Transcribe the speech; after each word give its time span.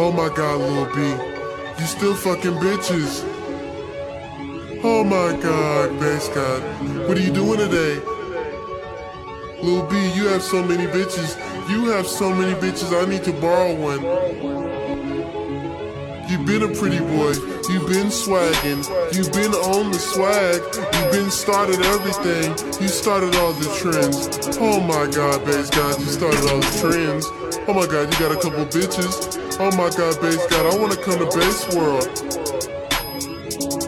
Oh 0.00 0.12
my 0.12 0.28
god, 0.28 0.60
Lil 0.60 0.86
B. 0.94 1.00
You 1.80 1.86
still 1.86 2.14
fucking 2.14 2.54
bitches. 2.62 3.24
Oh 4.84 5.02
my 5.02 5.36
god, 5.42 5.98
Based 5.98 6.32
God. 6.32 6.62
What 7.08 7.18
are 7.18 7.20
you 7.20 7.32
doing 7.32 7.58
today? 7.58 7.96
Lil 9.60 9.84
B, 9.90 9.96
you 10.14 10.28
have 10.28 10.40
so 10.40 10.62
many 10.62 10.86
bitches. 10.86 11.34
You 11.68 11.86
have 11.86 12.06
so 12.06 12.32
many 12.32 12.54
bitches, 12.60 12.94
I 12.94 13.10
need 13.10 13.24
to 13.24 13.32
borrow 13.32 13.74
one. 13.74 14.00
You've 16.30 16.46
been 16.46 16.62
a 16.62 16.72
pretty 16.78 17.00
boy. 17.00 17.32
You've 17.68 17.88
been 17.88 18.12
swagging. 18.12 18.84
You've 19.12 19.32
been 19.32 19.52
on 19.52 19.90
the 19.90 19.98
swag. 19.98 20.62
You've 20.94 21.10
been 21.10 21.30
started 21.32 21.80
everything. 21.80 22.52
You 22.80 22.86
started 22.86 23.34
all 23.34 23.52
the 23.52 23.66
trends. 23.74 24.28
Oh 24.60 24.78
my 24.78 25.10
god, 25.10 25.44
Based 25.44 25.74
God, 25.74 25.98
you 25.98 26.06
started 26.06 26.48
all 26.50 26.60
the 26.60 26.78
trends. 26.78 27.26
Oh 27.66 27.74
my 27.74 27.86
god, 27.86 28.12
you 28.14 28.20
got 28.20 28.30
a 28.30 28.40
couple 28.40 28.64
bitches. 28.66 29.37
Oh 29.60 29.76
my 29.76 29.90
god, 29.90 30.20
Based 30.20 30.48
God, 30.50 30.72
I 30.72 30.78
wanna 30.78 30.94
come 30.94 31.18
to 31.18 31.26
Based 31.36 31.74
World. 31.74 32.06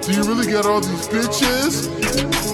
Do 0.02 0.12
you 0.12 0.24
really 0.24 0.51
got 0.51 0.66
all 0.66 0.80
these 0.80 1.06
bitches? 1.06 1.87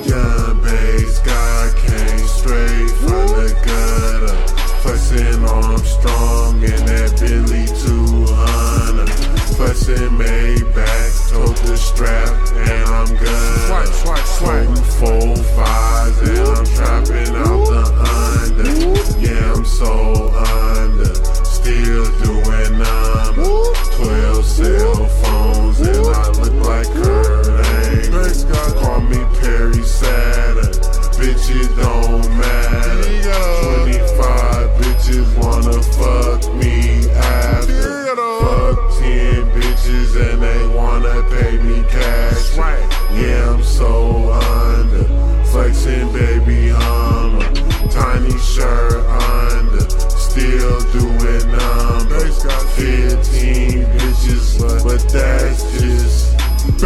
Young 0.06 0.60
Based 0.60 1.24
God 1.24 1.74
came 1.78 2.18
straight 2.28 2.90
from 2.90 3.26
the 3.32 3.56
gutter. 3.64 4.36
Flexing 4.82 5.44
Armstrong 5.46 6.62
in 6.62 6.84
that 6.84 7.16
Billy 7.18 7.64
200. 7.86 9.08
Flexing 9.56 10.10
Maybach, 10.18 11.30
told 11.30 11.56
the 11.56 11.76
strap, 11.78 12.28
and 12.54 12.88
I'm 12.90 13.14
gonna. 13.14 13.25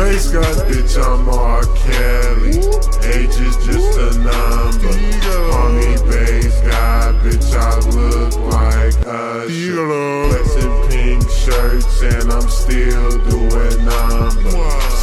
Based 0.01 0.33
God. 0.33 0.45
Bitch, 0.67 0.97
I'm 0.97 1.29
R. 1.29 1.63
Kelly. 1.77 2.57
Age 3.13 3.37
is 3.39 3.57
just 3.67 3.99
a 3.99 4.17
number. 4.25 4.95
Call 5.53 5.69
me 5.73 5.93
bass 6.09 6.59
guy, 6.63 7.13
bitch. 7.23 7.53
I 7.53 7.77
look 7.91 8.35
like 8.49 8.97
Usher. 9.07 9.85
Flexing 10.31 10.89
pink 10.89 11.29
shirts 11.29 12.01
and 12.03 12.33
I'm 12.33 12.49
still 12.49 13.11
doing 13.29 13.85
numbers. 13.85 14.55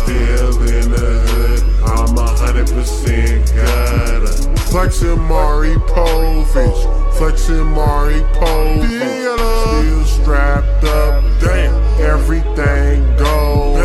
Still 0.01 0.63
in 0.63 0.89
the 0.89 1.21
hood. 1.27 1.61
I'm 1.85 2.17
a 2.17 2.27
hundred 2.35 2.67
percent 2.67 3.53
gutter. 3.53 4.57
Flexing 4.71 5.19
Maury 5.19 5.75
Povich. 5.75 7.13
Flexing 7.19 7.67
Maury 7.67 8.21
Povich. 8.33 9.45
Still 9.67 10.05
strapped 10.05 10.83
up. 10.85 11.23
Damn. 11.39 11.75
Everything 12.01 13.15
goes. 13.17 13.76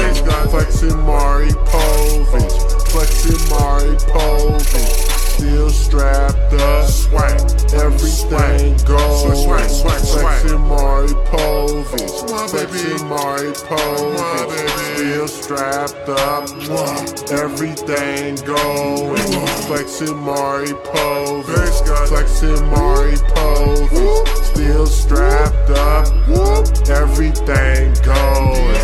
Povich. 12.49 12.51
Come 12.51 12.51
on, 12.51 12.67
baby. 12.67 12.79
Flexing 12.79 13.09
Maury 13.09 13.53
Come 13.53 13.79
on, 13.79 14.49
Povich. 14.49 14.57
baby. 14.57 14.97
Still 14.97 15.29
strapped 15.29 16.09
up. 16.09 16.49
Everything 17.31 18.37
going. 18.47 19.17
Flexing. 20.19 21.47
Based 21.47 21.87
God. 21.87 22.09
Flexing 22.09 22.67
Maury 22.71 23.15
Povich. 23.15 24.45
Still 24.45 24.87
strapped 24.87 25.71
up. 25.71 26.09
Everything 26.89 27.95
going. 28.03 28.77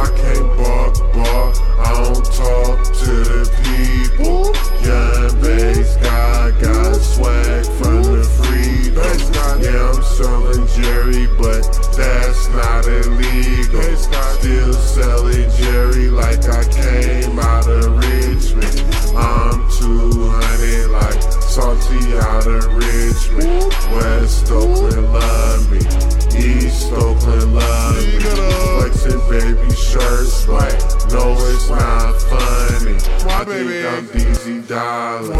I 0.00 0.10
can't 0.16 0.56
bark, 0.56 0.94
bark. 1.14 1.61
Illegal. 13.04 13.96
Still 13.96 14.72
selling 14.72 15.50
Jerry 15.56 16.08
like 16.08 16.44
I 16.48 16.64
came 16.64 17.38
out 17.38 17.68
of 17.68 17.96
Richmond. 17.98 18.82
I'm 19.16 19.68
200 19.78 20.90
like 20.90 21.22
salty 21.42 22.16
out 22.16 22.46
of 22.46 22.64
Richmond. 22.74 23.72
West 23.94 24.50
Oakland 24.50 25.12
love 25.12 25.70
me. 25.70 25.78
East 26.36 26.92
Oakland 26.92 27.54
love 27.54 27.96
me. 27.96 28.20
Flexing 28.20 29.20
baby 29.30 29.74
shirts 29.74 30.48
like 30.48 30.78
no 31.12 31.36
it's 31.50 31.68
not 31.68 32.20
funny. 32.22 32.96
I 33.30 33.44
think 33.44 33.86
I'm 33.86 34.06
DZ 34.08 34.68
Dollar. 34.68 35.36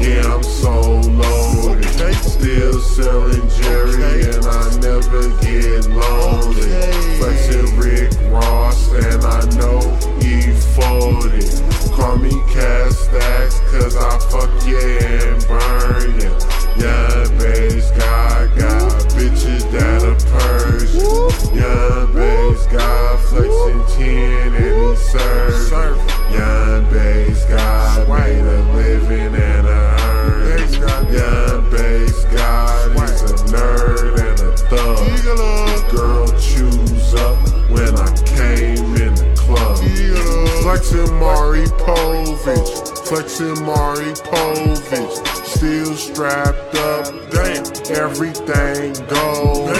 Yeah, 0.00 0.34
I'm 0.34 0.42
so 0.42 1.00
loaded. 1.00 1.86
Still 2.16 2.80
selling 2.80 3.48
Jerry 3.50 4.24
and 4.24 4.44
I 4.46 4.76
never 4.80 5.28
get 5.40 5.88
lonely. 5.88 6.95
Flexing 43.06 43.62
Maury 43.62 44.12
Povich. 44.26 45.46
Still 45.46 45.94
strapped 45.94 46.74
up. 46.74 47.04
Damn. 47.30 47.64
Everything 47.96 48.94
God. 49.06 49.76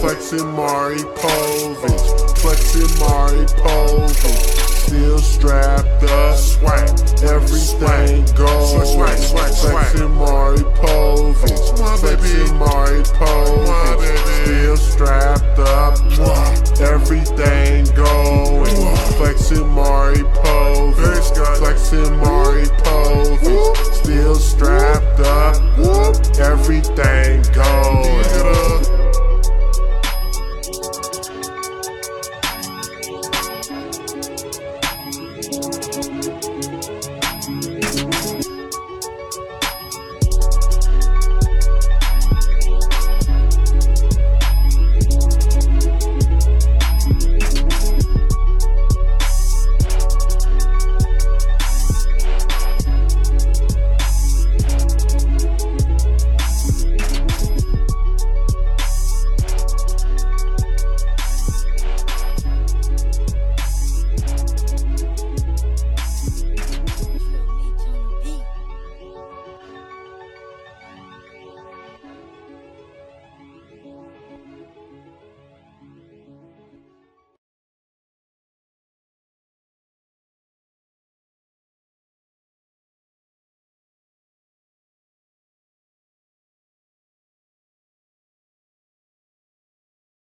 Flexing 0.00 0.50
Maury 0.52 0.96
Povich. 0.96 2.38
Flexing 2.38 2.98
Maury 2.98 3.44
Povich. 3.60 4.16
Still 4.86 5.18
strapped 5.18 6.04
up. 6.04 6.38
Swag. 6.38 6.88
Everything 7.22 8.24
goes. 8.34 8.94
Swag, 8.94 9.18
swag, 9.18 9.52
swag. 9.52 9.72
Flexing 9.72 10.14
Maury 10.14 10.58
Povich. 10.80 12.00
Flexing 12.00 12.56
Maury 12.56 13.02
Povich. 13.02 14.44
Still 14.44 14.76
strapped 14.78 15.58
up. 15.58 15.98
Everything 16.80 17.84